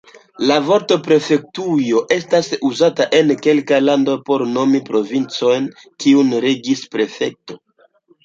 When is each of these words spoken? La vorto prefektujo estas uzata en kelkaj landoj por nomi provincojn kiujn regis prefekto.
La 0.49 0.55
vorto 0.67 0.95
prefektujo 1.07 1.99
estas 2.15 2.47
uzata 2.69 3.07
en 3.17 3.33
kelkaj 3.47 3.79
landoj 3.83 4.15
por 4.29 4.45
nomi 4.55 4.81
provincojn 4.89 5.67
kiujn 6.05 6.33
regis 6.47 6.83
prefekto. 6.97 7.61